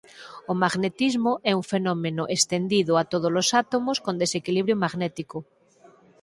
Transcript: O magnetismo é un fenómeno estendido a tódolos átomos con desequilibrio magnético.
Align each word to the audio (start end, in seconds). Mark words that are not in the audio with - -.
O 0.51 0.53
magnetismo 0.63 1.31
é 1.49 1.51
un 1.59 1.63
fenómeno 1.71 2.23
estendido 2.37 2.93
a 2.95 3.03
tódolos 3.11 3.47
átomos 3.61 3.97
con 4.05 4.15
desequilibrio 4.23 4.75
magnético. 4.83 5.37